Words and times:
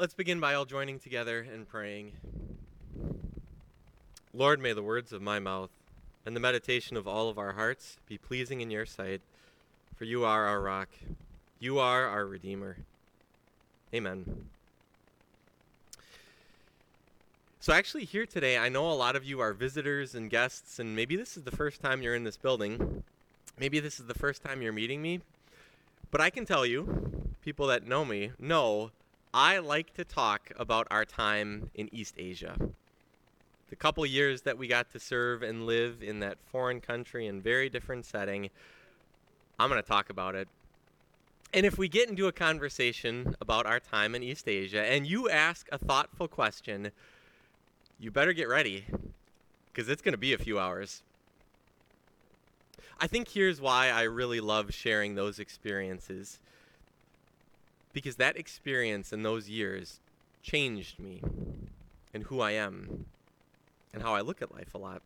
Let's 0.00 0.14
begin 0.14 0.38
by 0.38 0.54
all 0.54 0.64
joining 0.64 1.00
together 1.00 1.44
and 1.52 1.68
praying. 1.68 2.12
Lord, 4.32 4.60
may 4.60 4.72
the 4.72 4.80
words 4.80 5.12
of 5.12 5.20
my 5.20 5.40
mouth 5.40 5.70
and 6.24 6.36
the 6.36 6.40
meditation 6.40 6.96
of 6.96 7.08
all 7.08 7.28
of 7.28 7.36
our 7.36 7.54
hearts 7.54 7.96
be 8.08 8.16
pleasing 8.16 8.60
in 8.60 8.70
your 8.70 8.86
sight, 8.86 9.20
for 9.96 10.04
you 10.04 10.24
are 10.24 10.46
our 10.46 10.60
rock. 10.60 10.88
You 11.58 11.80
are 11.80 12.06
our 12.06 12.26
Redeemer. 12.26 12.76
Amen. 13.92 14.44
So, 17.58 17.72
actually, 17.72 18.04
here 18.04 18.24
today, 18.24 18.56
I 18.56 18.68
know 18.68 18.88
a 18.88 18.94
lot 18.94 19.16
of 19.16 19.24
you 19.24 19.40
are 19.40 19.52
visitors 19.52 20.14
and 20.14 20.30
guests, 20.30 20.78
and 20.78 20.94
maybe 20.94 21.16
this 21.16 21.36
is 21.36 21.42
the 21.42 21.50
first 21.50 21.82
time 21.82 22.02
you're 22.02 22.14
in 22.14 22.22
this 22.22 22.36
building. 22.36 23.02
Maybe 23.58 23.80
this 23.80 23.98
is 23.98 24.06
the 24.06 24.14
first 24.14 24.44
time 24.44 24.62
you're 24.62 24.72
meeting 24.72 25.02
me. 25.02 25.22
But 26.12 26.20
I 26.20 26.30
can 26.30 26.46
tell 26.46 26.64
you, 26.64 27.34
people 27.42 27.66
that 27.66 27.84
know 27.84 28.04
me 28.04 28.30
know 28.38 28.92
I 29.32 29.58
like 29.58 29.92
to 29.94 30.04
talk 30.04 30.52
about 30.58 30.86
our 30.90 31.04
time 31.04 31.70
in 31.74 31.92
East 31.92 32.14
Asia. 32.16 32.56
The 33.68 33.76
couple 33.76 34.04
years 34.06 34.42
that 34.42 34.56
we 34.56 34.66
got 34.66 34.90
to 34.92 35.00
serve 35.00 35.42
and 35.42 35.66
live 35.66 36.02
in 36.02 36.20
that 36.20 36.38
foreign 36.50 36.80
country 36.80 37.26
in 37.26 37.42
very 37.42 37.68
different 37.68 38.06
setting, 38.06 38.48
I'm 39.58 39.68
going 39.68 39.82
to 39.82 39.86
talk 39.86 40.08
about 40.08 40.34
it. 40.34 40.48
And 41.52 41.66
if 41.66 41.76
we 41.76 41.88
get 41.88 42.08
into 42.08 42.26
a 42.26 42.32
conversation 42.32 43.34
about 43.40 43.66
our 43.66 43.80
time 43.80 44.14
in 44.14 44.22
East 44.22 44.48
Asia 44.48 44.82
and 44.82 45.06
you 45.06 45.28
ask 45.28 45.68
a 45.70 45.78
thoughtful 45.78 46.28
question, 46.28 46.90
you 47.98 48.10
better 48.10 48.32
get 48.32 48.48
ready 48.48 48.86
because 49.66 49.90
it's 49.90 50.00
going 50.02 50.12
to 50.12 50.18
be 50.18 50.32
a 50.32 50.38
few 50.38 50.58
hours. 50.58 51.02
I 52.98 53.06
think 53.06 53.28
here's 53.28 53.60
why 53.60 53.90
I 53.90 54.02
really 54.02 54.40
love 54.40 54.72
sharing 54.72 55.14
those 55.14 55.38
experiences 55.38 56.38
because 57.98 58.14
that 58.14 58.36
experience 58.36 59.12
in 59.12 59.24
those 59.24 59.48
years 59.48 59.98
changed 60.40 61.00
me 61.00 61.20
and 62.14 62.22
who 62.22 62.40
I 62.40 62.52
am 62.52 63.06
and 63.92 64.04
how 64.04 64.14
I 64.14 64.20
look 64.20 64.40
at 64.40 64.54
life 64.54 64.72
a 64.72 64.78
lot. 64.78 65.02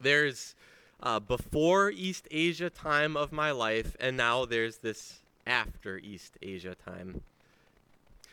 There's 0.00 0.54
uh, 1.02 1.20
before 1.20 1.90
East 1.90 2.26
Asia 2.30 2.70
time 2.70 3.18
of 3.18 3.32
my 3.32 3.50
life, 3.50 3.98
and 4.00 4.16
now 4.16 4.46
there's 4.46 4.78
this 4.78 5.18
after 5.46 5.98
East 5.98 6.38
Asia 6.40 6.74
time. 6.74 7.20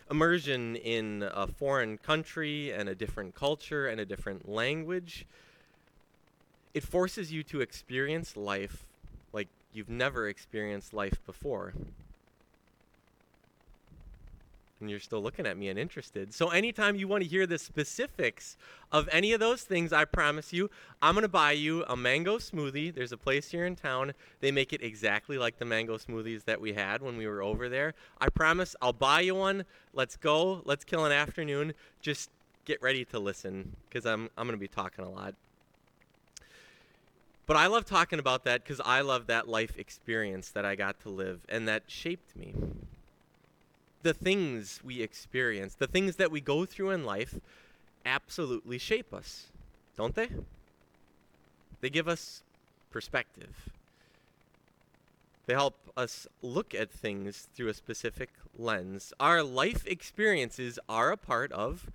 Immersion 0.09 0.77
in 0.77 1.29
a 1.33 1.45
foreign 1.45 1.97
country 1.97 2.71
and 2.71 2.87
a 2.87 2.95
different 2.95 3.35
culture 3.35 3.85
and 3.85 3.99
a 3.99 4.05
different 4.05 4.47
language, 4.47 5.25
it 6.73 6.83
forces 6.83 7.33
you 7.33 7.43
to 7.43 7.59
experience 7.59 8.37
life 8.37 8.85
like 9.33 9.49
you've 9.73 9.89
never 9.89 10.29
experienced 10.29 10.93
life 10.93 11.19
before 11.25 11.73
and 14.81 14.89
you're 14.89 14.99
still 14.99 15.21
looking 15.21 15.47
at 15.47 15.57
me 15.57 15.69
and 15.69 15.79
interested. 15.79 16.33
So 16.33 16.49
anytime 16.49 16.95
you 16.95 17.07
want 17.07 17.23
to 17.23 17.29
hear 17.29 17.47
the 17.47 17.57
specifics 17.57 18.57
of 18.91 19.07
any 19.11 19.31
of 19.31 19.39
those 19.39 19.61
things, 19.61 19.93
I 19.93 20.05
promise 20.05 20.51
you, 20.51 20.69
I'm 21.01 21.13
going 21.13 21.23
to 21.23 21.29
buy 21.29 21.53
you 21.53 21.85
a 21.87 21.95
mango 21.95 22.37
smoothie. 22.37 22.93
There's 22.93 23.11
a 23.11 23.17
place 23.17 23.51
here 23.51 23.65
in 23.65 23.75
town. 23.75 24.13
They 24.41 24.51
make 24.51 24.73
it 24.73 24.83
exactly 24.83 25.37
like 25.37 25.59
the 25.59 25.65
mango 25.65 25.97
smoothies 25.97 26.43
that 26.45 26.59
we 26.59 26.73
had 26.73 27.01
when 27.01 27.17
we 27.17 27.27
were 27.27 27.41
over 27.41 27.69
there. 27.69 27.93
I 28.19 28.29
promise 28.29 28.75
I'll 28.81 28.93
buy 28.93 29.21
you 29.21 29.35
one. 29.35 29.65
Let's 29.93 30.17
go. 30.17 30.61
Let's 30.65 30.83
kill 30.83 31.05
an 31.05 31.11
afternoon. 31.11 31.73
Just 32.01 32.29
get 32.65 32.81
ready 32.81 33.05
to 33.05 33.19
listen 33.19 33.75
because 33.87 34.05
I'm, 34.05 34.29
I'm 34.37 34.47
going 34.47 34.57
to 34.57 34.61
be 34.61 34.67
talking 34.67 35.05
a 35.05 35.09
lot. 35.09 35.35
But 37.45 37.57
I 37.57 37.67
love 37.67 37.85
talking 37.85 38.19
about 38.19 38.45
that 38.45 38.63
because 38.63 38.79
I 38.83 39.01
love 39.01 39.27
that 39.27 39.47
life 39.47 39.77
experience 39.77 40.51
that 40.51 40.63
I 40.63 40.75
got 40.75 40.99
to 41.01 41.09
live 41.09 41.41
and 41.49 41.67
that 41.67 41.83
shaped 41.87 42.35
me 42.35 42.53
the 44.03 44.13
things 44.13 44.79
we 44.83 45.01
experience, 45.01 45.75
the 45.75 45.87
things 45.87 46.15
that 46.17 46.31
we 46.31 46.41
go 46.41 46.65
through 46.65 46.91
in 46.91 47.05
life, 47.05 47.39
absolutely 48.05 48.77
shape 48.77 49.13
us, 49.13 49.47
don't 49.95 50.15
they? 50.15 50.29
They 51.81 51.89
give 51.89 52.07
us 52.07 52.43
perspective. 52.89 53.69
They 55.45 55.53
help 55.53 55.75
us 55.97 56.27
look 56.41 56.73
at 56.75 56.91
things 56.91 57.47
through 57.53 57.69
a 57.69 57.73
specific 57.73 58.29
lens. 58.57 59.13
Our 59.19 59.43
life 59.43 59.85
experiences 59.87 60.79
are 60.87 61.11
a 61.11 61.17
part 61.17 61.51
of 61.51 61.89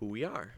who 0.00 0.06
we 0.06 0.24
are. 0.24 0.54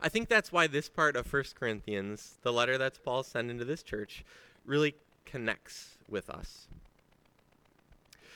I 0.00 0.08
think 0.08 0.28
that's 0.28 0.52
why 0.52 0.66
this 0.66 0.88
part 0.88 1.16
of 1.16 1.32
1 1.32 1.44
Corinthians, 1.58 2.34
the 2.42 2.52
letter 2.52 2.76
that's 2.76 2.98
Paul 2.98 3.22
sending 3.22 3.58
to 3.58 3.64
this 3.64 3.82
church, 3.82 4.24
really 4.66 4.94
connects 5.24 5.96
with 6.08 6.28
us 6.28 6.66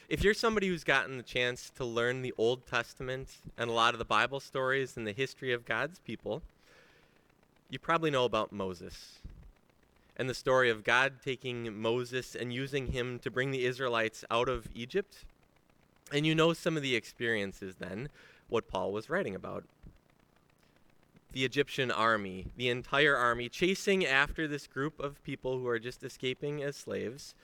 if 0.09 0.23
you're 0.23 0.35
somebody 0.35 0.69
who's 0.69 0.85
gotten 0.85 1.17
the 1.17 1.23
chance 1.23 1.71
to 1.71 1.85
learn 1.85 2.23
the 2.23 2.35
Old 2.39 2.67
Testament 2.67 3.29
and 3.59 3.69
a 3.69 3.73
lot 3.73 3.93
of 3.93 3.99
the 3.99 4.05
Bible 4.05 4.39
stories 4.39 4.97
and 4.97 5.07
the 5.07 5.13
history 5.13 5.53
of 5.53 5.65
God's 5.65 5.99
people, 5.99 6.43
you 7.71 7.79
probably 7.79 8.11
know 8.11 8.25
about 8.25 8.53
Moses 8.53 9.19
and 10.17 10.31
the 10.31 10.35
story 10.35 10.71
of 10.71 10.85
God 10.85 11.15
taking 11.25 11.77
Moses 11.77 12.37
and 12.37 12.53
using 12.53 12.93
him 12.93 13.19
to 13.19 13.31
bring 13.31 13.51
the 13.51 13.65
Israelites 13.65 14.25
out 14.31 14.49
of 14.49 14.69
Egypt. 14.75 15.25
And 16.13 16.25
you 16.25 16.37
know 16.37 16.53
some 16.53 16.77
of 16.77 16.85
the 16.85 16.95
experiences 16.95 17.75
then, 17.81 18.09
what 18.49 18.69
Paul 18.69 18.93
was 18.93 19.11
writing 19.11 19.35
about. 19.35 19.65
The 21.33 21.45
Egyptian 21.45 21.91
army, 21.91 22.47
the 22.57 22.69
entire 22.69 23.17
army, 23.17 23.49
chasing 23.49 24.07
after 24.07 24.47
this 24.47 24.69
group 24.69 25.01
of 25.01 25.23
people 25.25 25.59
who 25.59 25.67
are 25.67 25.81
just 25.81 26.05
escaping 26.05 26.63
as 26.63 26.77
slaves. 26.77 27.35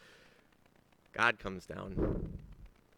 God 1.12 1.41
comes 1.41 1.67
down 1.67 2.39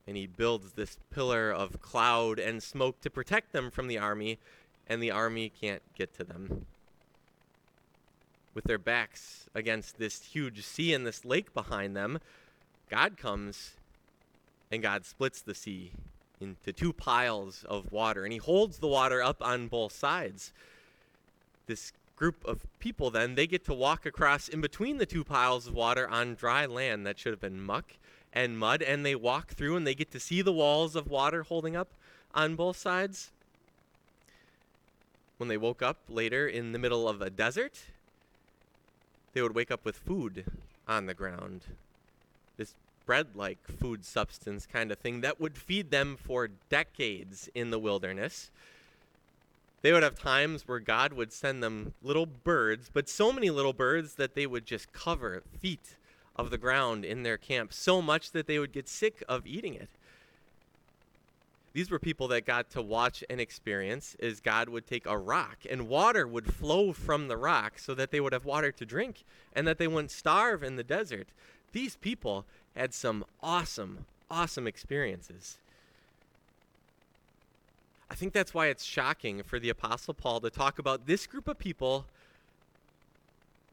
and 0.06 0.16
he 0.16 0.26
builds 0.26 0.72
this 0.72 0.98
pillar 1.10 1.50
of 1.50 1.80
cloud 1.80 2.38
and 2.38 2.62
smoke 2.62 3.00
to 3.00 3.10
protect 3.10 3.52
them 3.52 3.70
from 3.70 3.88
the 3.88 3.98
army, 3.98 4.38
and 4.86 5.02
the 5.02 5.10
army 5.10 5.50
can't 5.60 5.82
get 5.94 6.14
to 6.14 6.24
them. 6.24 6.66
With 8.54 8.64
their 8.64 8.78
backs 8.78 9.48
against 9.54 9.98
this 9.98 10.22
huge 10.22 10.64
sea 10.64 10.92
and 10.92 11.06
this 11.06 11.24
lake 11.24 11.52
behind 11.54 11.96
them, 11.96 12.20
God 12.90 13.16
comes 13.16 13.72
and 14.70 14.82
God 14.82 15.04
splits 15.04 15.40
the 15.40 15.54
sea 15.54 15.92
into 16.40 16.72
two 16.72 16.92
piles 16.92 17.64
of 17.68 17.90
water, 17.92 18.24
and 18.24 18.32
he 18.32 18.38
holds 18.38 18.78
the 18.78 18.88
water 18.88 19.22
up 19.22 19.42
on 19.42 19.68
both 19.68 19.92
sides. 19.92 20.52
This 21.66 21.92
group 22.16 22.44
of 22.44 22.66
people 22.78 23.10
then 23.10 23.34
they 23.34 23.46
get 23.46 23.64
to 23.64 23.74
walk 23.74 24.06
across 24.06 24.48
in 24.48 24.60
between 24.60 24.98
the 24.98 25.06
two 25.06 25.24
piles 25.24 25.66
of 25.66 25.74
water 25.74 26.08
on 26.08 26.34
dry 26.34 26.66
land 26.66 27.06
that 27.06 27.18
should 27.18 27.32
have 27.32 27.40
been 27.40 27.60
muck 27.60 27.94
and 28.34 28.58
mud, 28.58 28.82
and 28.82 29.06
they 29.06 29.14
walk 29.14 29.52
through 29.52 29.76
and 29.76 29.86
they 29.86 29.94
get 29.94 30.10
to 30.10 30.20
see 30.20 30.42
the 30.42 30.52
walls 30.52 30.96
of 30.96 31.06
water 31.06 31.44
holding 31.44 31.76
up 31.76 31.88
on 32.34 32.56
both 32.56 32.76
sides. 32.76 33.30
When 35.38 35.48
they 35.48 35.56
woke 35.56 35.82
up 35.82 35.98
later 36.08 36.46
in 36.46 36.72
the 36.72 36.78
middle 36.78 37.08
of 37.08 37.22
a 37.22 37.30
desert, 37.30 37.80
they 39.32 39.40
would 39.40 39.54
wake 39.54 39.70
up 39.70 39.84
with 39.84 39.96
food 39.96 40.44
on 40.88 41.06
the 41.06 41.14
ground. 41.14 41.62
This 42.56 42.74
bread 43.06 43.28
like 43.34 43.58
food 43.66 44.04
substance 44.04 44.66
kind 44.66 44.90
of 44.90 44.98
thing 44.98 45.20
that 45.20 45.40
would 45.40 45.56
feed 45.56 45.90
them 45.90 46.16
for 46.16 46.48
decades 46.68 47.48
in 47.54 47.70
the 47.70 47.78
wilderness. 47.78 48.50
They 49.82 49.92
would 49.92 50.02
have 50.02 50.18
times 50.18 50.66
where 50.66 50.80
God 50.80 51.12
would 51.12 51.32
send 51.32 51.62
them 51.62 51.92
little 52.02 52.26
birds, 52.26 52.90
but 52.92 53.08
so 53.08 53.32
many 53.32 53.50
little 53.50 53.74
birds 53.74 54.14
that 54.14 54.34
they 54.34 54.46
would 54.46 54.64
just 54.64 54.92
cover 54.92 55.42
feet 55.60 55.96
of 56.36 56.50
the 56.50 56.58
ground 56.58 57.04
in 57.04 57.22
their 57.22 57.36
camp, 57.36 57.72
so 57.72 58.02
much 58.02 58.32
that 58.32 58.46
they 58.46 58.58
would 58.58 58.72
get 58.72 58.88
sick 58.88 59.22
of 59.28 59.46
eating 59.46 59.74
it. 59.74 59.88
These 61.74 61.90
were 61.90 61.98
people 61.98 62.28
that 62.28 62.46
got 62.46 62.70
to 62.70 62.82
watch 62.82 63.24
and 63.28 63.40
experience 63.40 64.16
as 64.22 64.40
God 64.40 64.68
would 64.68 64.86
take 64.86 65.06
a 65.06 65.18
rock 65.18 65.58
and 65.68 65.88
water 65.88 66.26
would 66.26 66.54
flow 66.54 66.92
from 66.92 67.26
the 67.26 67.36
rock 67.36 67.80
so 67.80 67.94
that 67.94 68.12
they 68.12 68.20
would 68.20 68.32
have 68.32 68.44
water 68.44 68.70
to 68.70 68.86
drink 68.86 69.24
and 69.54 69.66
that 69.66 69.78
they 69.78 69.88
wouldn't 69.88 70.12
starve 70.12 70.62
in 70.62 70.76
the 70.76 70.84
desert. 70.84 71.26
These 71.72 71.96
people 71.96 72.44
had 72.76 72.94
some 72.94 73.24
awesome, 73.42 74.06
awesome 74.30 74.68
experiences. 74.68 75.58
I 78.08 78.14
think 78.14 78.32
that's 78.32 78.54
why 78.54 78.68
it's 78.68 78.84
shocking 78.84 79.42
for 79.42 79.58
the 79.58 79.70
Apostle 79.70 80.14
Paul 80.14 80.38
to 80.40 80.50
talk 80.50 80.78
about 80.78 81.06
this 81.06 81.26
group 81.26 81.48
of 81.48 81.58
people 81.58 82.04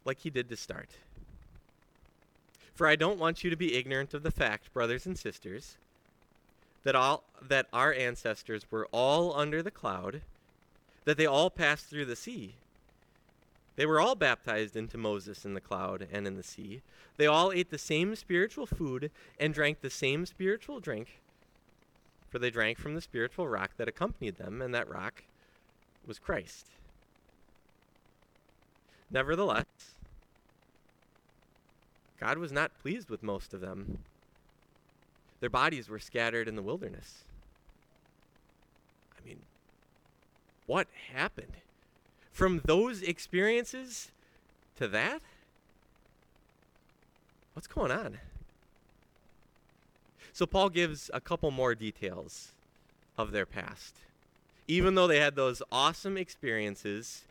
like 0.06 0.22
he 0.22 0.32
did 0.32 0.50
to 0.50 0.56
start. 0.56 0.90
For 2.82 2.88
I 2.88 2.96
don't 2.96 3.20
want 3.20 3.44
you 3.44 3.52
to 3.52 3.56
be 3.56 3.76
ignorant 3.76 4.16
of 4.16 4.24
the 4.24 4.32
fact, 4.32 4.74
brothers 4.74 5.06
and 5.06 5.16
sisters, 5.16 5.78
that 6.84 6.96
all 6.96 7.26
that 7.40 7.68
our 7.72 7.94
ancestors 7.94 8.64
were 8.72 8.88
all 8.92 9.36
under 9.36 9.62
the 9.62 9.70
cloud, 9.70 10.24
that 11.06 11.16
they 11.16 11.28
all 11.28 11.52
passed 11.52 11.86
through 11.86 12.06
the 12.06 12.16
sea. 12.16 12.56
They 13.76 13.86
were 13.86 14.02
all 14.02 14.16
baptized 14.16 14.76
into 14.76 14.98
Moses 14.98 15.46
in 15.46 15.54
the 15.54 15.62
cloud 15.62 16.08
and 16.12 16.26
in 16.26 16.38
the 16.38 16.42
sea. 16.42 16.82
They 17.18 17.28
all 17.28 17.52
ate 17.52 17.70
the 17.70 17.78
same 17.78 18.16
spiritual 18.16 18.66
food 18.66 19.12
and 19.40 19.54
drank 19.54 19.82
the 19.82 19.92
same 19.92 20.26
spiritual 20.26 20.80
drink, 20.80 21.22
for 22.32 22.40
they 22.40 22.50
drank 22.50 22.80
from 22.80 22.96
the 22.96 23.02
spiritual 23.02 23.48
rock 23.48 23.74
that 23.78 23.90
accompanied 23.90 24.38
them, 24.38 24.60
and 24.60 24.74
that 24.74 24.90
rock 24.90 25.26
was 26.08 26.18
Christ. 26.18 26.66
Nevertheless, 29.12 29.68
God 32.22 32.38
was 32.38 32.52
not 32.52 32.72
pleased 32.82 33.10
with 33.10 33.24
most 33.24 33.54
of 33.54 33.62
them. 33.62 33.98
Their 35.40 35.50
bodies 35.50 35.90
were 35.90 36.00
scattered 36.00 36.48
in 36.48 36.56
the 36.56 36.62
wilderness. 36.62 37.24
I 39.20 39.28
mean, 39.28 39.40
what 40.68 40.88
happened? 41.14 41.54
From 42.32 42.62
those 42.64 43.02
experiences 43.02 44.12
to 44.78 44.88
that? 44.90 45.22
What's 47.56 47.68
going 47.68 47.92
on? 47.92 48.20
So 50.32 50.46
Paul 50.46 50.70
gives 50.70 51.10
a 51.14 51.20
couple 51.20 51.50
more 51.50 51.74
details 51.74 52.52
of 53.18 53.32
their 53.32 53.48
past. 53.48 53.96
Even 54.68 54.94
though 54.94 55.08
they 55.08 55.20
had 55.20 55.36
those 55.36 55.64
awesome 55.72 56.18
experiences, 56.18 57.24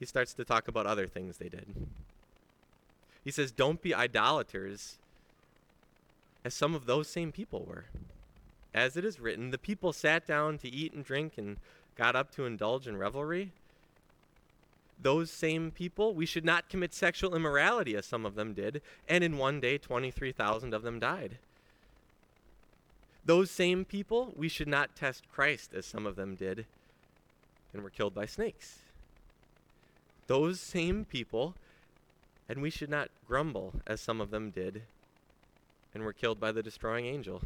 he 0.00 0.06
starts 0.06 0.32
to 0.32 0.44
talk 0.44 0.68
about 0.68 0.86
other 0.86 1.06
things 1.06 1.36
they 1.36 1.50
did. 1.50 1.66
He 3.28 3.32
says, 3.32 3.50
Don't 3.52 3.82
be 3.82 3.94
idolaters, 3.94 4.96
as 6.46 6.54
some 6.54 6.74
of 6.74 6.86
those 6.86 7.08
same 7.08 7.30
people 7.30 7.62
were. 7.68 7.84
As 8.72 8.96
it 8.96 9.04
is 9.04 9.20
written, 9.20 9.50
the 9.50 9.58
people 9.58 9.92
sat 9.92 10.26
down 10.26 10.56
to 10.56 10.68
eat 10.70 10.94
and 10.94 11.04
drink 11.04 11.36
and 11.36 11.58
got 11.94 12.16
up 12.16 12.34
to 12.36 12.46
indulge 12.46 12.88
in 12.88 12.96
revelry. 12.96 13.52
Those 15.02 15.30
same 15.30 15.70
people, 15.70 16.14
we 16.14 16.24
should 16.24 16.46
not 16.46 16.70
commit 16.70 16.94
sexual 16.94 17.36
immorality 17.36 17.96
as 17.96 18.06
some 18.06 18.24
of 18.24 18.34
them 18.34 18.54
did, 18.54 18.80
and 19.06 19.22
in 19.22 19.36
one 19.36 19.60
day 19.60 19.76
23,000 19.76 20.72
of 20.72 20.80
them 20.80 20.98
died. 20.98 21.36
Those 23.26 23.50
same 23.50 23.84
people, 23.84 24.32
we 24.38 24.48
should 24.48 24.68
not 24.68 24.96
test 24.96 25.30
Christ 25.30 25.74
as 25.74 25.84
some 25.84 26.06
of 26.06 26.16
them 26.16 26.34
did 26.34 26.64
and 27.74 27.82
were 27.82 27.90
killed 27.90 28.14
by 28.14 28.24
snakes. 28.24 28.78
Those 30.28 30.60
same 30.60 31.04
people, 31.04 31.56
and 32.48 32.62
we 32.62 32.70
should 32.70 32.90
not 32.90 33.10
grumble 33.26 33.74
as 33.86 34.00
some 34.00 34.20
of 34.20 34.30
them 34.30 34.50
did 34.50 34.82
and 35.94 36.02
were 36.02 36.12
killed 36.12 36.40
by 36.40 36.52
the 36.52 36.62
destroying 36.62 37.06
angel 37.06 37.42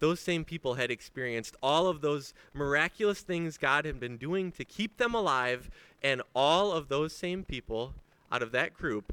those 0.00 0.18
same 0.18 0.44
people 0.44 0.74
had 0.74 0.90
experienced 0.90 1.56
all 1.62 1.86
of 1.86 2.00
those 2.00 2.34
miraculous 2.52 3.20
things 3.20 3.58
God 3.58 3.84
had 3.84 4.00
been 4.00 4.16
doing 4.16 4.50
to 4.52 4.64
keep 4.64 4.96
them 4.96 5.14
alive, 5.14 5.70
and 6.02 6.22
all 6.34 6.72
of 6.72 6.88
those 6.88 7.14
same 7.14 7.44
people 7.44 7.94
out 8.32 8.42
of 8.42 8.50
that 8.52 8.74
group, 8.74 9.12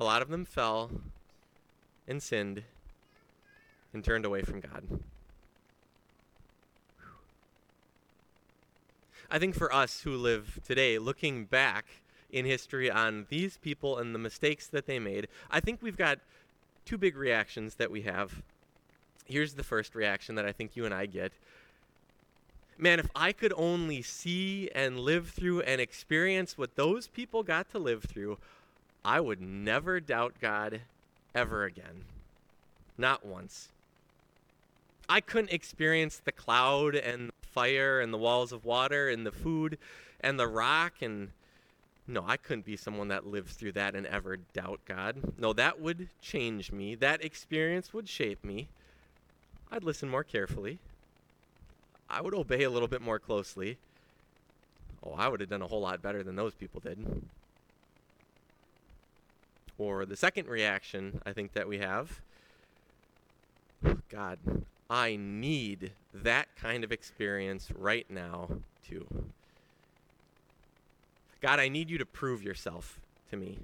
a 0.00 0.04
lot 0.04 0.22
of 0.22 0.28
them 0.28 0.44
fell 0.44 0.90
and 2.08 2.22
sinned 2.22 2.62
and 3.92 4.02
turned 4.02 4.24
away 4.24 4.42
from 4.42 4.60
God. 4.60 4.84
I 9.34 9.40
think 9.40 9.56
for 9.56 9.74
us 9.74 10.02
who 10.02 10.16
live 10.16 10.60
today, 10.64 10.96
looking 10.96 11.44
back 11.44 11.86
in 12.30 12.44
history 12.44 12.88
on 12.88 13.26
these 13.30 13.56
people 13.56 13.98
and 13.98 14.14
the 14.14 14.18
mistakes 14.20 14.68
that 14.68 14.86
they 14.86 15.00
made, 15.00 15.26
I 15.50 15.58
think 15.58 15.82
we've 15.82 15.96
got 15.96 16.20
two 16.84 16.96
big 16.96 17.16
reactions 17.16 17.74
that 17.74 17.90
we 17.90 18.02
have 18.02 18.44
here's 19.26 19.54
the 19.54 19.64
first 19.64 19.96
reaction 19.96 20.36
that 20.36 20.46
I 20.46 20.52
think 20.52 20.76
you 20.76 20.84
and 20.84 20.94
I 20.94 21.06
get. 21.06 21.32
Man, 22.78 23.00
if 23.00 23.10
I 23.16 23.32
could 23.32 23.52
only 23.56 24.02
see 24.02 24.70
and 24.72 25.00
live 25.00 25.30
through 25.30 25.62
and 25.62 25.80
experience 25.80 26.56
what 26.56 26.76
those 26.76 27.08
people 27.08 27.42
got 27.42 27.68
to 27.70 27.80
live 27.80 28.04
through, 28.04 28.38
I 29.04 29.18
would 29.18 29.40
never 29.40 29.98
doubt 29.98 30.34
God 30.40 30.82
ever 31.34 31.64
again. 31.64 32.04
Not 32.96 33.26
once. 33.26 33.70
I 35.08 35.20
couldn't 35.20 35.52
experience 35.52 36.20
the 36.24 36.30
cloud 36.30 36.94
and 36.94 37.32
fire 37.54 38.00
and 38.00 38.12
the 38.12 38.18
walls 38.18 38.52
of 38.52 38.64
water 38.64 39.08
and 39.08 39.24
the 39.24 39.32
food 39.32 39.78
and 40.20 40.38
the 40.38 40.48
rock 40.48 40.94
and 41.00 41.30
no, 42.06 42.22
I 42.26 42.36
couldn't 42.36 42.66
be 42.66 42.76
someone 42.76 43.08
that 43.08 43.26
lives 43.26 43.54
through 43.54 43.72
that 43.72 43.94
and 43.94 44.06
ever 44.06 44.36
doubt 44.36 44.80
God. 44.84 45.16
No, 45.38 45.54
that 45.54 45.80
would 45.80 46.08
change 46.20 46.70
me. 46.70 46.94
That 46.94 47.24
experience 47.24 47.94
would 47.94 48.10
shape 48.10 48.44
me. 48.44 48.68
I'd 49.72 49.84
listen 49.84 50.10
more 50.10 50.24
carefully. 50.24 50.80
I 52.10 52.20
would 52.20 52.34
obey 52.34 52.64
a 52.64 52.70
little 52.70 52.88
bit 52.88 53.00
more 53.00 53.18
closely. 53.18 53.78
Oh, 55.02 55.14
I 55.16 55.28
would 55.28 55.40
have 55.40 55.48
done 55.48 55.62
a 55.62 55.66
whole 55.66 55.80
lot 55.80 56.02
better 56.02 56.22
than 56.22 56.36
those 56.36 56.54
people 56.54 56.80
did. 56.80 57.22
Or 59.78 60.04
the 60.04 60.16
second 60.16 60.46
reaction 60.46 61.22
I 61.24 61.32
think 61.32 61.54
that 61.54 61.66
we 61.66 61.78
have 61.78 62.20
God, 64.10 64.38
I 64.94 65.16
need 65.16 65.90
that 66.14 66.46
kind 66.54 66.84
of 66.84 66.92
experience 66.92 67.68
right 67.76 68.08
now, 68.08 68.48
too. 68.88 69.04
God, 71.42 71.58
I 71.58 71.68
need 71.68 71.90
you 71.90 71.98
to 71.98 72.06
prove 72.06 72.44
yourself 72.44 73.00
to 73.28 73.36
me. 73.36 73.58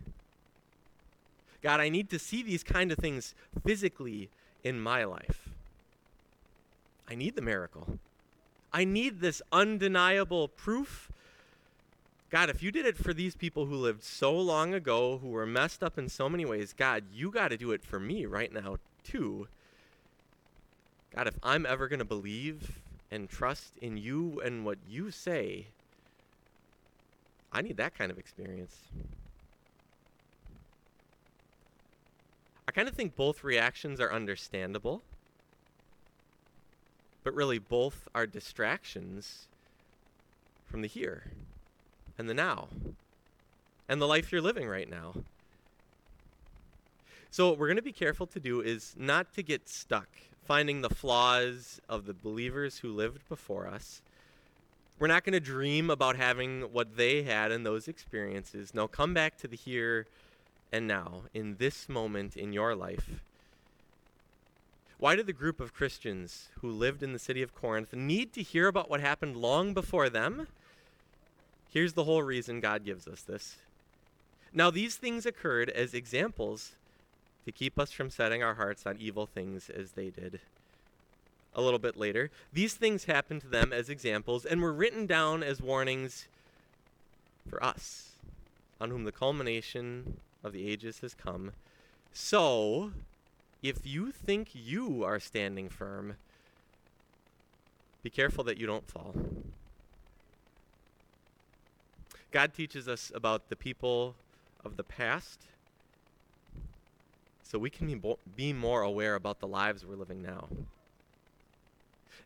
God, 1.63 1.79
I 1.79 1.89
need 1.89 2.11
to 2.11 2.19
see 2.19 2.43
these 2.43 2.65
kind 2.65 2.91
of 2.91 2.99
things 2.99 3.37
physically 3.65 4.29
in 4.65 4.81
my 4.81 5.05
life. 5.05 5.51
I 7.09 7.15
need 7.15 7.37
the 7.37 7.43
miracle. 7.43 8.01
I 8.73 8.85
need 8.85 9.21
this 9.21 9.41
undeniable 9.53 10.49
proof. 10.49 11.13
God, 12.31 12.51
if 12.51 12.61
you 12.61 12.73
did 12.73 12.87
it 12.87 12.97
for 12.97 13.15
these 13.15 13.37
people 13.37 13.67
who 13.67 13.77
lived 13.77 14.03
so 14.03 14.37
long 14.37 14.75
ago, 14.75 15.19
who 15.19 15.29
were 15.29 15.47
messed 15.47 15.85
up 15.85 15.97
in 15.97 16.09
so 16.09 16.29
many 16.29 16.45
ways, 16.45 16.75
God, 16.77 17.05
you 17.15 17.31
got 17.31 17.49
to 17.49 17.57
do 17.57 17.71
it 17.71 17.85
for 17.85 18.01
me 18.01 18.27
right 18.27 18.53
now, 18.53 18.79
too. 19.05 19.47
God, 21.15 21.27
if 21.27 21.39
I'm 21.43 21.67
ever 21.67 21.89
going 21.89 21.99
to 21.99 22.05
believe 22.05 22.81
and 23.11 23.29
trust 23.29 23.77
in 23.79 23.97
you 23.97 24.41
and 24.45 24.65
what 24.65 24.79
you 24.87 25.11
say, 25.11 25.69
I 27.53 27.63
need 27.63 27.77
that 27.79 27.95
kind 27.97 28.11
of 28.11 28.19
experience. 28.19 28.77
I 32.69 32.73
kind 32.73 32.89
of 32.89 32.95
think 32.95 33.17
both 33.17 33.43
reactions 33.43 34.01
are 34.01 34.13
understandable 34.13 35.03
but 37.23 37.35
really 37.35 37.59
both 37.59 38.09
are 38.15 38.27
distractions 38.27 39.49
from 40.65 40.83
the 40.83 40.89
here 40.89 41.33
and 42.19 42.29
the 42.29 42.35
now 42.35 42.69
and 43.89 44.01
the 44.01 44.07
life 44.07 44.31
you're 44.31 44.41
living 44.41 44.69
right 44.69 44.89
now. 44.89 45.15
So, 47.31 47.49
what 47.49 47.59
we're 47.59 47.69
going 47.69 47.77
to 47.77 47.83
be 47.83 47.93
careful 47.93 48.27
to 48.27 48.41
do 48.41 48.61
is 48.61 48.95
not 48.97 49.33
to 49.35 49.43
get 49.43 49.69
stuck 49.69 50.09
finding 50.51 50.81
the 50.81 50.91
flaws 50.91 51.81
of 51.89 52.07
the 52.07 52.13
believers 52.13 52.79
who 52.79 52.93
lived 52.93 53.21
before 53.29 53.69
us. 53.69 54.03
We're 54.99 55.07
not 55.07 55.23
going 55.23 55.35
to 55.35 55.39
dream 55.39 55.91
about 55.91 56.17
having 56.17 56.63
what 56.73 56.97
they 56.97 57.23
had 57.23 57.53
in 57.53 57.63
those 57.63 57.87
experiences. 57.87 58.75
No, 58.75 58.89
come 58.89 59.15
back 59.15 59.37
to 59.37 59.47
the 59.47 59.57
here 59.57 60.09
and 60.73 60.89
now, 60.89 61.23
in 61.33 61.59
this 61.59 61.89
moment 61.89 62.37
in 62.37 62.53
your 62.53 62.75
life, 62.75 63.23
why 64.99 65.15
did 65.15 65.29
the 65.29 65.33
group 65.33 65.61
of 65.61 65.73
Christians 65.73 66.49
who 66.61 66.69
lived 66.73 67.05
in 67.05 67.13
the 67.13 67.21
city 67.21 67.43
of 67.43 67.55
Corinth 67.55 67.93
need 67.93 68.33
to 68.33 68.43
hear 68.43 68.67
about 68.67 68.91
what 68.91 69.01
happened 69.01 69.37
long 69.37 69.73
before 69.73 70.11
them? 70.11 70.49
Here's 71.73 71.93
the 71.93 72.03
whole 72.03 72.25
reason 72.25 72.59
God 72.59 72.85
gives 72.85 73.07
us 73.07 73.23
this. 73.23 73.59
Now, 74.53 74.73
these 74.73 74.97
things 74.97 75.27
occurred 75.27 75.71
as 75.71 75.95
examples 75.95 76.73
to 77.45 77.53
keep 77.53 77.79
us 77.79 77.91
from 77.91 78.11
setting 78.11 78.43
our 78.43 78.55
hearts 78.55 78.87
on 78.87 78.97
evil 78.99 79.27
things 79.27 79.71
as 79.71 79.93
they 79.93 80.11
did. 80.11 80.41
A 81.55 81.61
little 81.61 81.79
bit 81.79 81.97
later, 81.97 82.31
these 82.53 82.75
things 82.75 83.05
happened 83.05 83.41
to 83.43 83.49
them 83.49 83.73
as 83.73 83.89
examples 83.89 84.45
and 84.45 84.61
were 84.61 84.73
written 84.73 85.07
down 85.07 85.43
as 85.43 85.61
warnings 85.61 86.29
for 87.49 87.63
us, 87.63 88.13
on 88.81 88.91
whom 88.91 89.05
the 89.05 89.13
culmination 89.13 90.19
of 90.45 90.53
the 90.53 90.69
ages 90.69 91.01
has 91.01 91.15
come. 91.15 91.53
So, 92.13 92.93
if 93.63 93.87
you 93.87 94.13
think 94.13 94.51
you 94.53 95.05
are 95.05 95.19
standing 95.19 95.69
firm, 95.69 96.17
be 98.03 98.11
careful 98.11 98.45
that 98.45 98.59
you 98.59 98.67
don't 98.67 98.89
fall. 98.89 99.15
God 102.31 102.55
teaches 102.55 102.87
us 102.87 103.11
about 103.15 103.49
the 103.49 103.57
people 103.57 104.15
of 104.65 104.77
the 104.77 104.85
past 104.85 105.41
so 107.51 107.59
we 107.59 107.71
can 107.71 107.89
be, 107.89 107.95
bo- 107.97 108.19
be 108.37 108.53
more 108.53 108.83
aware 108.83 109.17
about 109.17 109.41
the 109.41 109.47
lives 109.47 109.85
we're 109.85 109.97
living 109.97 110.23
now. 110.23 110.47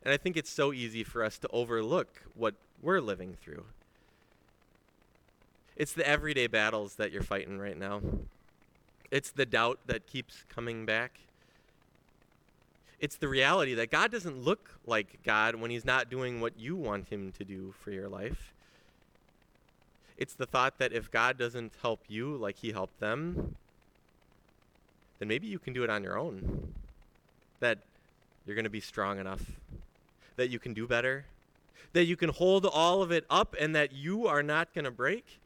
And 0.03 0.13
I 0.13 0.17
think 0.17 0.37
it's 0.37 0.51
so 0.51 0.71
easy 0.71 1.03
for 1.03 1.23
us 1.23 1.39
to 1.39 1.47
overlook 1.47 2.21
what 2.35 2.53
we're 2.79 3.01
living 3.01 3.35
through. 3.41 3.65
It's 5.75 5.93
the 5.93 6.07
everyday 6.07 6.45
battles 6.45 6.95
that 6.95 7.11
you're 7.11 7.23
fighting 7.23 7.57
right 7.57 7.77
now. 7.77 8.01
It's 9.09 9.31
the 9.31 9.47
doubt 9.47 9.79
that 9.87 10.05
keeps 10.05 10.45
coming 10.47 10.85
back. 10.85 11.19
It's 12.99 13.17
the 13.17 13.27
reality 13.27 13.73
that 13.73 13.89
God 13.89 14.11
doesn't 14.11 14.43
look 14.43 14.79
like 14.85 15.23
God 15.23 15.55
when 15.55 15.71
He's 15.71 15.85
not 15.85 16.09
doing 16.09 16.39
what 16.39 16.59
you 16.59 16.75
want 16.75 17.09
Him 17.09 17.31
to 17.31 17.43
do 17.43 17.73
for 17.79 17.89
your 17.89 18.07
life. 18.07 18.53
It's 20.17 20.35
the 20.35 20.45
thought 20.45 20.77
that 20.77 20.93
if 20.93 21.09
God 21.09 21.37
doesn't 21.37 21.73
help 21.81 22.01
you 22.07 22.37
like 22.37 22.57
He 22.57 22.71
helped 22.71 22.99
them, 22.99 23.55
then 25.19 25.27
maybe 25.27 25.47
you 25.47 25.59
can 25.59 25.73
do 25.73 25.83
it 25.83 25.89
on 25.89 26.03
your 26.03 26.17
own. 26.17 26.73
That 27.59 27.79
you're 28.45 28.55
going 28.55 28.65
to 28.65 28.69
be 28.69 28.79
strong 28.79 29.19
enough, 29.19 29.43
that 30.35 30.49
you 30.49 30.59
can 30.59 30.73
do 30.73 30.87
better, 30.87 31.25
that 31.93 32.05
you 32.05 32.15
can 32.15 32.29
hold 32.29 32.65
all 32.65 33.01
of 33.01 33.11
it 33.11 33.25
up, 33.29 33.55
and 33.59 33.75
that 33.75 33.91
you 33.93 34.27
are 34.27 34.43
not 34.43 34.73
going 34.73 34.85
to 34.85 34.91
break. 34.91 35.39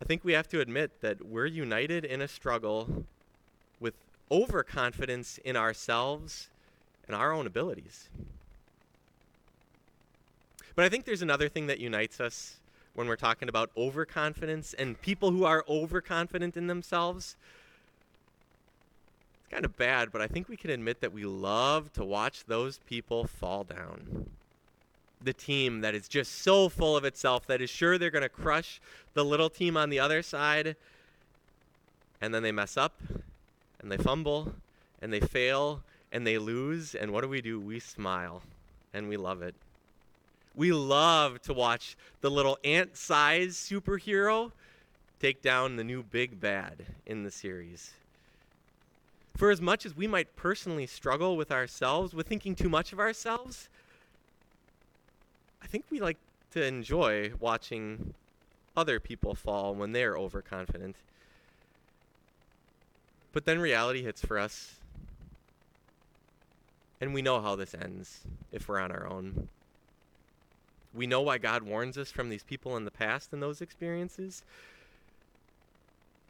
I 0.00 0.04
think 0.04 0.24
we 0.24 0.32
have 0.32 0.48
to 0.48 0.60
admit 0.60 1.00
that 1.00 1.26
we're 1.26 1.46
united 1.46 2.04
in 2.04 2.20
a 2.20 2.28
struggle 2.28 3.04
with 3.80 3.94
overconfidence 4.30 5.38
in 5.44 5.56
ourselves 5.56 6.48
and 7.06 7.16
our 7.16 7.32
own 7.32 7.46
abilities. 7.46 8.08
But 10.74 10.84
I 10.84 10.88
think 10.88 11.04
there's 11.04 11.22
another 11.22 11.48
thing 11.48 11.66
that 11.68 11.78
unites 11.78 12.20
us 12.20 12.56
when 12.94 13.08
we're 13.08 13.16
talking 13.16 13.48
about 13.48 13.70
overconfidence 13.76 14.72
and 14.74 15.00
people 15.02 15.30
who 15.30 15.44
are 15.44 15.64
overconfident 15.68 16.56
in 16.56 16.66
themselves. 16.68 17.36
It's 19.42 19.52
kind 19.52 19.64
of 19.64 19.76
bad, 19.76 20.12
but 20.12 20.20
I 20.20 20.26
think 20.26 20.48
we 20.48 20.56
can 20.56 20.70
admit 20.70 21.00
that 21.00 21.12
we 21.12 21.24
love 21.24 21.92
to 21.94 22.04
watch 22.04 22.44
those 22.44 22.78
people 22.88 23.26
fall 23.26 23.64
down. 23.64 24.30
The 25.22 25.32
team 25.32 25.80
that 25.80 25.94
is 25.94 26.06
just 26.06 26.42
so 26.42 26.68
full 26.68 26.96
of 26.96 27.04
itself 27.04 27.46
that 27.46 27.60
is 27.60 27.70
sure 27.70 27.98
they're 27.98 28.10
going 28.10 28.22
to 28.22 28.28
crush 28.28 28.80
the 29.14 29.24
little 29.24 29.50
team 29.50 29.76
on 29.76 29.90
the 29.90 29.98
other 29.98 30.22
side, 30.22 30.76
and 32.20 32.34
then 32.34 32.42
they 32.42 32.52
mess 32.52 32.76
up, 32.76 32.94
and 33.80 33.90
they 33.90 33.96
fumble, 33.96 34.54
and 35.02 35.12
they 35.12 35.20
fail, 35.20 35.82
and 36.12 36.26
they 36.26 36.38
lose, 36.38 36.94
and 36.94 37.10
what 37.12 37.22
do 37.22 37.28
we 37.28 37.40
do? 37.40 37.58
We 37.58 37.80
smile, 37.80 38.42
and 38.92 39.08
we 39.08 39.16
love 39.16 39.42
it. 39.42 39.54
We 40.56 40.72
love 40.72 41.42
to 41.42 41.52
watch 41.52 41.96
the 42.20 42.30
little 42.30 42.58
ant 42.64 42.96
sized 42.96 43.56
superhero 43.56 44.52
take 45.20 45.42
down 45.42 45.76
the 45.76 45.84
new 45.84 46.02
big 46.02 46.40
bad 46.40 46.86
in 47.06 47.24
the 47.24 47.30
series. 47.30 47.94
For 49.36 49.50
as 49.50 49.60
much 49.60 49.84
as 49.84 49.96
we 49.96 50.06
might 50.06 50.36
personally 50.36 50.86
struggle 50.86 51.36
with 51.36 51.50
ourselves, 51.50 52.14
with 52.14 52.28
thinking 52.28 52.54
too 52.54 52.68
much 52.68 52.92
of 52.92 53.00
ourselves, 53.00 53.68
I 55.62 55.66
think 55.66 55.84
we 55.90 56.00
like 56.00 56.18
to 56.52 56.64
enjoy 56.64 57.32
watching 57.40 58.14
other 58.76 59.00
people 59.00 59.34
fall 59.34 59.74
when 59.74 59.92
they're 59.92 60.16
overconfident. 60.16 60.96
But 63.32 63.44
then 63.44 63.58
reality 63.58 64.02
hits 64.02 64.24
for 64.24 64.38
us. 64.38 64.76
And 67.00 67.12
we 67.12 67.22
know 67.22 67.40
how 67.40 67.56
this 67.56 67.74
ends 67.74 68.20
if 68.52 68.68
we're 68.68 68.78
on 68.78 68.92
our 68.92 69.08
own. 69.08 69.48
We 70.94 71.06
know 71.06 71.22
why 71.22 71.38
God 71.38 71.64
warns 71.64 71.98
us 71.98 72.10
from 72.10 72.28
these 72.28 72.44
people 72.44 72.76
in 72.76 72.84
the 72.84 72.90
past 72.90 73.32
and 73.32 73.42
those 73.42 73.60
experiences. 73.60 74.42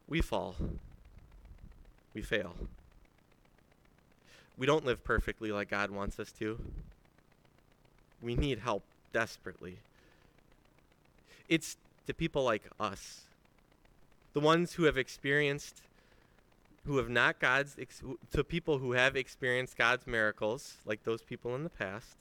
We 0.08 0.22
fall. 0.22 0.56
We 2.14 2.22
fail. 2.22 2.54
We 4.56 4.66
don't 4.66 4.84
live 4.84 5.04
perfectly 5.04 5.52
like 5.52 5.68
God 5.68 5.90
wants 5.90 6.18
us 6.18 6.32
to. 6.38 6.58
We 8.22 8.34
need 8.34 8.60
help 8.60 8.82
desperately. 9.12 9.76
It's 11.48 11.76
to 12.06 12.14
people 12.14 12.44
like 12.44 12.62
us, 12.80 13.22
the 14.32 14.40
ones 14.40 14.74
who 14.74 14.84
have 14.84 14.96
experienced, 14.96 15.82
who 16.86 16.96
have 16.98 17.10
not 17.10 17.38
God's, 17.38 17.76
to 18.32 18.44
people 18.44 18.78
who 18.78 18.92
have 18.92 19.16
experienced 19.16 19.76
God's 19.76 20.06
miracles, 20.06 20.76
like 20.86 21.04
those 21.04 21.22
people 21.22 21.54
in 21.54 21.64
the 21.64 21.70
past, 21.70 22.16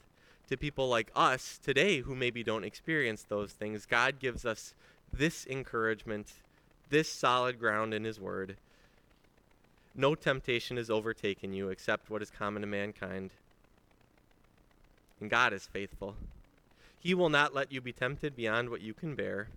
to 0.50 0.57
people 0.57 0.88
like 0.88 1.12
us 1.15 1.59
today 1.63 2.00
who 2.01 2.15
maybe 2.15 2.43
don't 2.43 2.63
experience 2.63 3.23
those 3.23 3.51
things, 3.51 3.85
God 3.85 4.19
gives 4.19 4.45
us 4.45 4.73
this 5.12 5.45
encouragement, 5.47 6.31
this 6.89 7.12
solid 7.12 7.59
ground 7.59 7.93
in 7.93 8.03
His 8.03 8.19
Word. 8.19 8.57
No 9.95 10.15
temptation 10.15 10.77
has 10.77 10.89
overtaken 10.89 11.53
you 11.53 11.69
except 11.69 12.09
what 12.09 12.21
is 12.21 12.31
common 12.31 12.62
to 12.62 12.67
mankind. 12.67 13.31
And 15.21 15.29
God 15.29 15.53
is 15.53 15.67
faithful. 15.67 16.15
He 17.00 17.13
will 17.13 17.29
not 17.29 17.53
let 17.53 17.71
you 17.71 17.81
be 17.81 17.93
tempted 17.93 18.35
beyond 18.35 18.69
what 18.69 18.81
you 18.81 18.93
can 18.93 19.15
bear. 19.15 19.47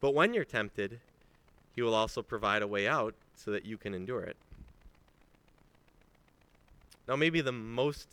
But 0.00 0.14
when 0.14 0.34
you're 0.34 0.44
tempted, 0.44 1.00
He 1.74 1.82
will 1.82 1.94
also 1.94 2.22
provide 2.22 2.62
a 2.62 2.66
way 2.66 2.86
out 2.86 3.14
so 3.36 3.50
that 3.50 3.66
you 3.66 3.76
can 3.76 3.94
endure 3.94 4.22
it. 4.22 4.36
Now, 7.08 7.16
maybe 7.16 7.40
the 7.40 7.52
most 7.52 8.06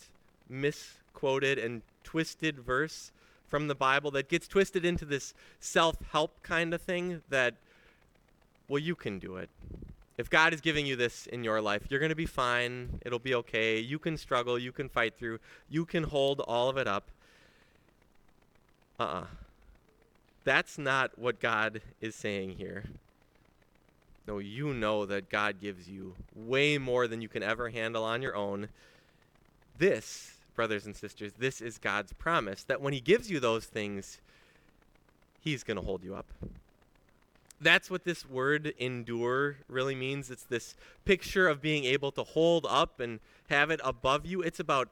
misquoted 0.50 1.58
and 1.58 1.82
twisted 2.04 2.60
verse 2.60 3.12
from 3.48 3.68
the 3.68 3.76
Bible 3.76 4.12
that 4.12 4.30
gets 4.30 4.48
twisted 4.48 4.86
into 4.86 5.06
this 5.06 5.34
self 5.60 5.98
help 6.12 6.42
kind 6.44 6.74
of 6.74 6.82
thing 6.82 7.22
that, 7.30 7.56
well, 8.68 8.80
you 8.80 8.96
can 8.96 9.20
do 9.20 9.38
it. 9.38 9.50
If 10.18 10.30
God 10.30 10.54
is 10.54 10.62
giving 10.62 10.86
you 10.86 10.96
this 10.96 11.28
in 11.28 11.44
your 11.44 11.62
life, 11.62 11.84
you're 11.90 12.00
going 12.00 12.10
to 12.10 12.16
be 12.16 12.26
fine. 12.26 13.00
It'll 13.06 13.20
be 13.20 13.36
okay. 13.36 13.80
You 13.80 14.00
can 14.00 14.18
struggle. 14.18 14.58
You 14.58 14.72
can 14.72 14.90
fight 14.90 15.16
through. 15.18 15.40
You 15.70 15.86
can 15.86 16.04
hold 16.04 16.42
all 16.42 16.70
of 16.70 16.78
it 16.78 16.88
up. 16.88 17.06
Uh 19.00 19.04
uh-uh. 19.04 19.22
uh 19.22 19.26
That's 20.44 20.78
not 20.78 21.18
what 21.20 21.40
God 21.40 21.82
is 22.02 22.16
saying 22.16 22.56
here. 22.58 22.86
No, 24.28 24.40
you 24.40 24.74
know 24.74 25.06
that 25.06 25.30
God 25.30 25.62
gives 25.62 25.88
you 25.88 26.16
way 26.36 26.78
more 26.78 27.08
than 27.08 27.22
you 27.22 27.30
can 27.30 27.44
ever 27.44 27.70
handle 27.70 28.04
on 28.04 28.22
your 28.22 28.36
own. 28.36 28.68
This 29.78 30.34
brothers 30.58 30.86
and 30.86 30.96
sisters, 30.96 31.32
this 31.38 31.62
is 31.62 31.78
God's 31.78 32.12
promise 32.12 32.64
that 32.64 32.82
when 32.82 32.92
He 32.92 33.00
gives 33.00 33.32
you 33.32 33.40
those 33.40 33.66
things, 33.66 34.18
He's 35.40 35.64
going 35.64 35.78
to 35.78 35.84
hold 35.84 36.04
you 36.04 36.16
up. 36.16 36.26
That's 37.62 37.90
what 37.90 38.04
this 38.04 38.30
word 38.30 38.74
endure 38.78 39.58
really 39.70 39.96
means. 39.96 40.30
It's 40.30 40.44
this 40.44 40.76
picture 41.06 41.48
of 41.48 41.62
being 41.62 41.86
able 41.86 42.12
to 42.12 42.24
hold 42.24 42.66
up 42.70 43.00
and 43.00 43.20
have 43.50 43.72
it 43.72 43.80
above 43.84 44.26
you. 44.26 44.42
It's 44.42 44.60
about 44.60 44.90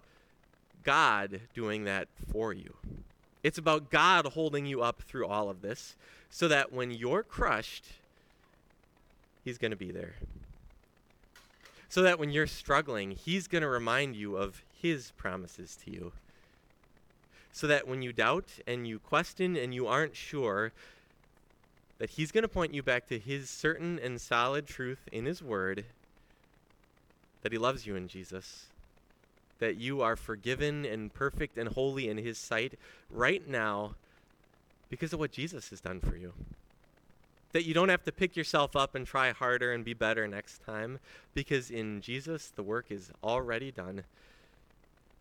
God 0.84 1.42
doing 1.54 1.84
that 1.84 2.08
for 2.32 2.54
you. 2.54 2.76
It's 3.44 3.58
about 3.58 3.92
God 3.92 4.26
holding 4.28 4.66
you 4.66 4.82
up 4.82 5.02
through 5.02 5.28
all 5.28 5.50
of 5.50 5.62
this 5.62 5.96
so 6.30 6.48
that 6.48 6.72
when 6.72 6.92
you're 6.92 7.24
crushed, 7.24 7.86
He's 9.44 9.58
going 9.58 9.72
to 9.72 9.78
be 9.78 9.92
there. 9.92 10.14
So 11.90 12.02
that 12.02 12.18
when 12.18 12.30
you're 12.30 12.48
struggling, 12.48 13.12
He's 13.12 13.48
going 13.48 13.62
to 13.62 13.68
remind 13.68 14.16
you 14.16 14.38
of 14.38 14.64
his 14.86 15.12
promises 15.12 15.78
to 15.84 15.92
you. 15.92 16.12
So 17.52 17.68
that 17.68 17.88
when 17.88 18.02
you 18.02 18.12
doubt 18.12 18.60
and 18.68 18.88
you 18.88 19.00
question 19.00 19.56
and 19.56 19.74
you 19.74 19.88
aren't 19.88 20.16
sure, 20.16 20.74
that 21.98 22.12
He's 22.12 22.32
going 22.32 22.44
to 22.44 22.50
point 22.50 22.74
you 22.74 22.84
back 22.84 23.08
to 23.08 23.20
His 23.20 23.50
certain 23.50 24.00
and 24.00 24.20
solid 24.20 24.68
truth 24.68 25.08
in 25.12 25.26
His 25.26 25.42
Word 25.42 25.86
that 27.42 27.52
He 27.52 27.58
loves 27.58 27.86
you 27.86 27.96
in 27.96 28.08
Jesus, 28.08 28.66
that 29.60 29.78
you 29.78 30.02
are 30.02 30.16
forgiven 30.16 30.84
and 30.84 31.14
perfect 31.14 31.58
and 31.58 31.70
holy 31.70 32.10
in 32.10 32.18
His 32.18 32.38
sight 32.38 32.74
right 33.10 33.48
now 33.48 33.94
because 34.90 35.14
of 35.14 35.20
what 35.20 35.32
Jesus 35.32 35.70
has 35.70 35.80
done 35.80 36.00
for 36.00 36.18
you. 36.18 36.34
That 37.54 37.64
you 37.64 37.74
don't 37.74 37.90
have 37.90 38.04
to 38.04 38.12
pick 38.12 38.36
yourself 38.36 38.76
up 38.76 38.96
and 38.96 39.06
try 39.06 39.32
harder 39.32 39.72
and 39.72 39.86
be 39.86 39.94
better 39.94 40.28
next 40.28 40.66
time 40.66 41.00
because 41.34 41.70
in 41.70 42.02
Jesus 42.02 42.52
the 42.54 42.64
work 42.64 42.88
is 42.90 43.12
already 43.24 43.72
done. 43.72 44.04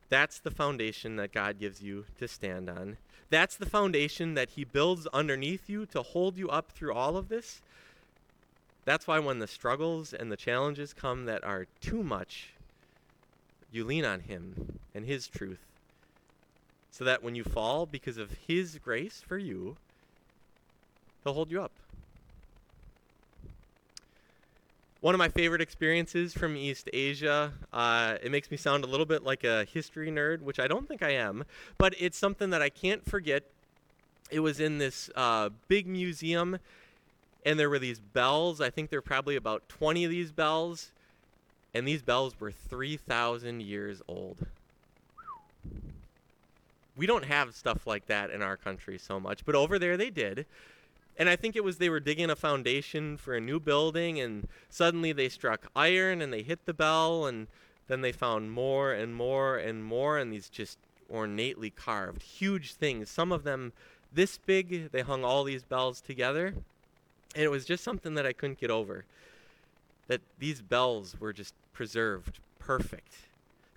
That's 0.08 0.38
the 0.38 0.50
foundation 0.50 1.16
that 1.16 1.32
God 1.32 1.58
gives 1.58 1.82
you 1.82 2.04
to 2.18 2.28
stand 2.28 2.68
on. 2.68 2.96
That's 3.30 3.56
the 3.56 3.66
foundation 3.66 4.34
that 4.34 4.50
He 4.50 4.64
builds 4.64 5.06
underneath 5.08 5.68
you 5.68 5.86
to 5.86 6.02
hold 6.02 6.36
you 6.36 6.48
up 6.48 6.70
through 6.70 6.94
all 6.94 7.16
of 7.16 7.28
this. 7.28 7.62
That's 8.84 9.06
why 9.06 9.18
when 9.18 9.38
the 9.38 9.46
struggles 9.46 10.12
and 10.12 10.30
the 10.30 10.36
challenges 10.36 10.92
come 10.92 11.24
that 11.24 11.42
are 11.42 11.66
too 11.80 12.02
much, 12.02 12.50
you 13.72 13.84
lean 13.84 14.04
on 14.04 14.20
Him 14.20 14.78
and 14.94 15.06
His 15.06 15.26
truth. 15.26 15.60
So 16.90 17.04
that 17.04 17.22
when 17.22 17.34
you 17.34 17.42
fall, 17.42 17.86
because 17.86 18.18
of 18.18 18.36
His 18.46 18.78
grace 18.78 19.22
for 19.26 19.38
you, 19.38 19.76
He'll 21.24 21.34
hold 21.34 21.50
you 21.50 21.62
up. 21.62 21.72
One 25.04 25.14
of 25.14 25.18
my 25.18 25.28
favorite 25.28 25.60
experiences 25.60 26.32
from 26.32 26.56
East 26.56 26.88
Asia. 26.94 27.52
Uh, 27.74 28.16
it 28.22 28.30
makes 28.30 28.50
me 28.50 28.56
sound 28.56 28.84
a 28.84 28.86
little 28.86 29.04
bit 29.04 29.22
like 29.22 29.44
a 29.44 29.66
history 29.66 30.10
nerd, 30.10 30.40
which 30.40 30.58
I 30.58 30.66
don't 30.66 30.88
think 30.88 31.02
I 31.02 31.10
am, 31.10 31.44
but 31.76 31.94
it's 31.98 32.16
something 32.16 32.48
that 32.48 32.62
I 32.62 32.70
can't 32.70 33.04
forget. 33.04 33.42
It 34.30 34.40
was 34.40 34.60
in 34.60 34.78
this 34.78 35.10
uh, 35.14 35.50
big 35.68 35.86
museum, 35.86 36.56
and 37.44 37.60
there 37.60 37.68
were 37.68 37.78
these 37.78 38.00
bells. 38.00 38.62
I 38.62 38.70
think 38.70 38.88
there 38.88 38.96
were 38.96 39.02
probably 39.02 39.36
about 39.36 39.68
20 39.68 40.06
of 40.06 40.10
these 40.10 40.32
bells, 40.32 40.90
and 41.74 41.86
these 41.86 42.00
bells 42.00 42.40
were 42.40 42.50
3,000 42.50 43.60
years 43.60 44.00
old. 44.08 44.46
We 46.96 47.04
don't 47.04 47.26
have 47.26 47.54
stuff 47.54 47.86
like 47.86 48.06
that 48.06 48.30
in 48.30 48.40
our 48.40 48.56
country 48.56 48.96
so 48.96 49.20
much, 49.20 49.44
but 49.44 49.54
over 49.54 49.78
there 49.78 49.98
they 49.98 50.08
did. 50.08 50.46
And 51.16 51.28
I 51.28 51.36
think 51.36 51.54
it 51.54 51.64
was 51.64 51.78
they 51.78 51.90
were 51.90 52.00
digging 52.00 52.30
a 52.30 52.36
foundation 52.36 53.16
for 53.16 53.34
a 53.34 53.40
new 53.40 53.60
building, 53.60 54.20
and 54.20 54.48
suddenly 54.68 55.12
they 55.12 55.28
struck 55.28 55.70
iron 55.76 56.20
and 56.20 56.32
they 56.32 56.42
hit 56.42 56.66
the 56.66 56.74
bell, 56.74 57.26
and 57.26 57.46
then 57.86 58.00
they 58.00 58.12
found 58.12 58.50
more 58.50 58.92
and 58.92 59.14
more 59.14 59.56
and 59.56 59.84
more, 59.84 60.18
and 60.18 60.32
these 60.32 60.48
just 60.48 60.78
ornately 61.08 61.70
carved, 61.70 62.22
huge 62.22 62.74
things. 62.74 63.08
Some 63.10 63.30
of 63.30 63.44
them 63.44 63.72
this 64.12 64.38
big, 64.38 64.92
they 64.92 65.02
hung 65.02 65.24
all 65.24 65.44
these 65.44 65.64
bells 65.64 66.00
together, 66.00 66.54
and 67.34 67.44
it 67.44 67.50
was 67.50 67.64
just 67.64 67.82
something 67.82 68.14
that 68.14 68.26
I 68.26 68.32
couldn't 68.32 68.60
get 68.60 68.70
over. 68.70 69.04
That 70.06 70.20
these 70.38 70.62
bells 70.62 71.16
were 71.18 71.32
just 71.32 71.54
preserved 71.72 72.38
perfect. 72.58 73.12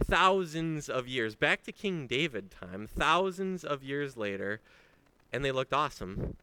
Thousands 0.03 0.89
of 0.89 1.08
years, 1.08 1.34
back 1.34 1.63
to 1.63 1.72
King 1.72 2.06
David 2.06 2.51
time, 2.51 2.88
thousands 2.88 3.63
of 3.63 3.84
years 3.84 4.15
later, 4.15 4.60
and 5.34 5.44
they 5.44 5.51
looked 5.51 5.74
awesome 5.74 6.36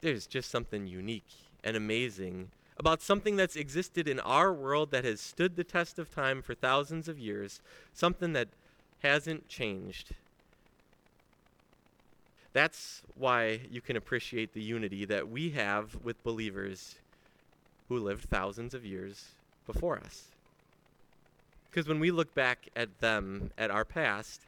there's 0.00 0.26
just 0.26 0.50
something 0.50 0.86
unique 0.86 1.28
and 1.64 1.76
amazing 1.76 2.50
about 2.78 3.02
something 3.02 3.36
that's 3.36 3.56
existed 3.56 4.08
in 4.08 4.18
our 4.20 4.52
world 4.52 4.90
that 4.90 5.04
has 5.04 5.20
stood 5.20 5.54
the 5.54 5.64
test 5.64 5.98
of 5.98 6.10
time 6.10 6.40
for 6.40 6.54
thousands 6.54 7.08
of 7.08 7.18
years, 7.18 7.60
something 7.92 8.32
that 8.32 8.48
hasn't 9.02 9.48
changed. 9.48 10.14
That's 12.52 13.02
why 13.14 13.60
you 13.70 13.80
can 13.80 13.96
appreciate 13.96 14.54
the 14.54 14.62
unity 14.62 15.04
that 15.04 15.28
we 15.28 15.50
have 15.50 15.96
with 16.02 16.22
believers 16.24 16.96
who 17.88 17.98
lived 17.98 18.24
thousands 18.24 18.72
of 18.72 18.84
years 18.84 19.26
before 19.66 19.98
us. 19.98 20.24
Because 21.70 21.86
when 21.86 22.00
we 22.00 22.10
look 22.10 22.34
back 22.34 22.68
at 22.74 23.00
them, 23.00 23.50
at 23.58 23.70
our 23.70 23.84
past, 23.84 24.40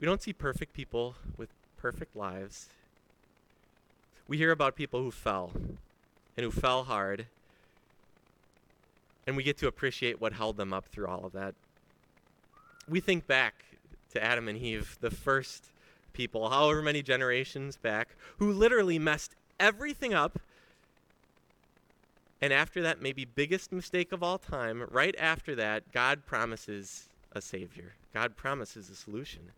we 0.00 0.06
don't 0.06 0.22
see 0.22 0.32
perfect 0.32 0.72
people 0.72 1.14
with 1.36 1.50
perfect 1.76 2.16
lives. 2.16 2.68
We 4.26 4.38
hear 4.38 4.52
about 4.52 4.74
people 4.74 5.00
who 5.00 5.10
fell 5.10 5.52
and 5.54 6.44
who 6.44 6.50
fell 6.50 6.84
hard, 6.84 7.26
and 9.26 9.36
we 9.36 9.42
get 9.42 9.58
to 9.58 9.66
appreciate 9.66 10.20
what 10.20 10.32
held 10.32 10.56
them 10.56 10.72
up 10.72 10.86
through 10.86 11.06
all 11.06 11.24
of 11.24 11.32
that. 11.32 11.54
We 12.88 13.00
think 13.00 13.26
back 13.26 13.64
to 14.12 14.22
Adam 14.22 14.48
and 14.48 14.58
Eve, 14.58 14.96
the 15.00 15.10
first 15.10 15.66
people, 16.12 16.48
however 16.48 16.80
many 16.80 17.02
generations 17.02 17.76
back, 17.76 18.16
who 18.38 18.52
literally 18.52 18.98
messed 18.98 19.34
everything 19.60 20.14
up. 20.14 20.38
And 22.40 22.52
after 22.52 22.82
that, 22.82 23.00
maybe 23.02 23.24
biggest 23.24 23.72
mistake 23.72 24.12
of 24.12 24.22
all 24.22 24.38
time, 24.38 24.84
right 24.90 25.14
after 25.18 25.54
that, 25.56 25.92
God 25.92 26.26
promises 26.26 27.08
a 27.32 27.40
Savior. 27.40 27.94
God 28.12 28.36
promises 28.36 28.88
a 28.90 28.94
solution. 28.94 29.52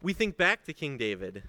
We 0.00 0.12
think 0.12 0.36
back 0.36 0.64
to 0.64 0.72
King 0.72 0.96
David 0.96 1.42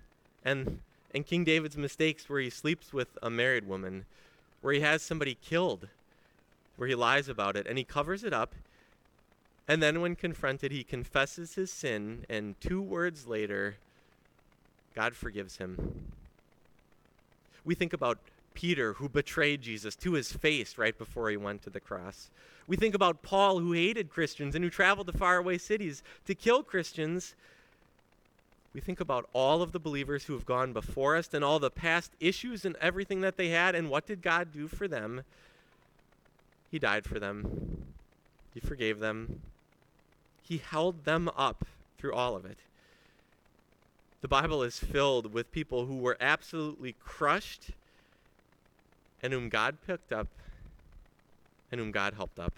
and, 0.43 0.79
and 1.13 1.25
King 1.25 1.43
David's 1.43 1.77
mistakes 1.77 2.29
where 2.29 2.39
he 2.39 2.49
sleeps 2.49 2.93
with 2.93 3.17
a 3.21 3.29
married 3.29 3.67
woman, 3.67 4.05
where 4.61 4.73
he 4.73 4.81
has 4.81 5.01
somebody 5.01 5.37
killed, 5.41 5.87
where 6.77 6.87
he 6.87 6.95
lies 6.95 7.27
about 7.27 7.55
it, 7.55 7.67
and 7.67 7.77
he 7.77 7.83
covers 7.83 8.23
it 8.23 8.33
up. 8.33 8.53
And 9.67 9.83
then, 9.83 10.01
when 10.01 10.15
confronted, 10.15 10.71
he 10.71 10.83
confesses 10.83 11.55
his 11.55 11.71
sin, 11.71 12.25
and 12.29 12.59
two 12.59 12.81
words 12.81 13.27
later, 13.27 13.75
God 14.95 15.15
forgives 15.15 15.57
him. 15.57 16.11
We 17.63 17.75
think 17.75 17.93
about 17.93 18.17
Peter, 18.53 18.93
who 18.93 19.07
betrayed 19.07 19.61
Jesus 19.61 19.95
to 19.97 20.13
his 20.13 20.31
face 20.31 20.77
right 20.77 20.97
before 20.97 21.29
he 21.29 21.37
went 21.37 21.61
to 21.63 21.69
the 21.69 21.79
cross. 21.79 22.29
We 22.67 22.75
think 22.77 22.93
about 22.93 23.21
Paul, 23.21 23.59
who 23.59 23.73
hated 23.73 24.09
Christians 24.09 24.55
and 24.55 24.63
who 24.63 24.69
traveled 24.69 25.07
to 25.07 25.13
faraway 25.13 25.57
cities 25.57 26.03
to 26.25 26.35
kill 26.35 26.63
Christians. 26.63 27.35
We 28.73 28.81
think 28.81 28.99
about 28.99 29.27
all 29.33 29.61
of 29.61 29.71
the 29.71 29.79
believers 29.79 30.25
who 30.25 30.33
have 30.33 30.45
gone 30.45 30.73
before 30.73 31.15
us 31.15 31.33
and 31.33 31.43
all 31.43 31.59
the 31.59 31.71
past 31.71 32.11
issues 32.19 32.65
and 32.65 32.75
everything 32.79 33.21
that 33.21 33.35
they 33.35 33.49
had, 33.49 33.73
and 33.73 33.89
what 33.89 34.05
did 34.05 34.21
God 34.21 34.51
do 34.51 34.67
for 34.67 34.87
them? 34.87 35.23
He 36.69 36.77
died 36.77 37.05
for 37.05 37.19
them, 37.19 37.85
He 38.53 38.59
forgave 38.59 38.99
them, 38.99 39.41
He 40.43 40.57
held 40.57 41.05
them 41.05 41.29
up 41.35 41.65
through 41.97 42.13
all 42.13 42.35
of 42.35 42.45
it. 42.45 42.59
The 44.21 44.27
Bible 44.27 44.61
is 44.63 44.77
filled 44.77 45.33
with 45.33 45.51
people 45.51 45.85
who 45.85 45.97
were 45.97 46.17
absolutely 46.19 46.95
crushed 47.03 47.71
and 49.23 49.33
whom 49.33 49.49
God 49.49 49.77
picked 49.87 50.11
up 50.11 50.27
and 51.71 51.79
whom 51.79 51.91
God 51.91 52.13
helped 52.13 52.37
up. 52.37 52.53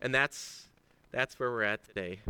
And 0.00 0.14
that's 0.14 0.66
that's 1.10 1.38
where 1.38 1.50
we're 1.50 1.62
at 1.62 1.84
today. 1.84 2.20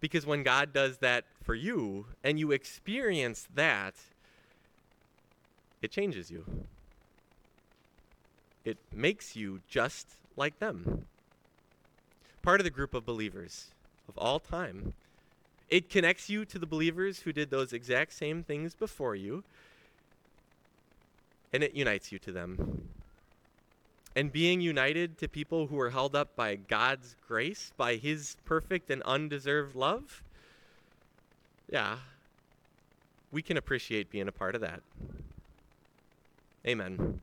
Because 0.00 0.26
when 0.26 0.42
God 0.42 0.72
does 0.72 0.98
that 0.98 1.24
for 1.42 1.54
you 1.54 2.06
and 2.22 2.38
you 2.38 2.52
experience 2.52 3.48
that, 3.54 3.94
it 5.82 5.90
changes 5.90 6.30
you. 6.30 6.44
It 8.64 8.78
makes 8.92 9.34
you 9.34 9.60
just 9.68 10.06
like 10.36 10.58
them. 10.58 11.06
Part 12.42 12.60
of 12.60 12.64
the 12.64 12.70
group 12.70 12.94
of 12.94 13.04
believers 13.04 13.68
of 14.08 14.16
all 14.16 14.38
time. 14.38 14.94
It 15.68 15.90
connects 15.90 16.30
you 16.30 16.44
to 16.46 16.58
the 16.58 16.66
believers 16.66 17.20
who 17.20 17.32
did 17.32 17.50
those 17.50 17.72
exact 17.72 18.14
same 18.14 18.42
things 18.42 18.74
before 18.74 19.14
you, 19.14 19.44
and 21.52 21.62
it 21.62 21.74
unites 21.74 22.10
you 22.10 22.18
to 22.20 22.32
them. 22.32 22.87
And 24.18 24.32
being 24.32 24.60
united 24.60 25.16
to 25.18 25.28
people 25.28 25.68
who 25.68 25.78
are 25.78 25.90
held 25.90 26.16
up 26.16 26.34
by 26.34 26.56
God's 26.56 27.14
grace, 27.24 27.72
by 27.76 27.94
His 27.94 28.36
perfect 28.44 28.90
and 28.90 29.00
undeserved 29.04 29.76
love, 29.76 30.24
yeah, 31.70 31.98
we 33.30 33.42
can 33.42 33.56
appreciate 33.56 34.10
being 34.10 34.26
a 34.26 34.32
part 34.32 34.56
of 34.56 34.60
that. 34.60 34.80
Amen. 36.66 37.20